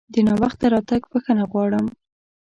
[0.13, 1.85] د ناوخته راتګ بښنه غواړم!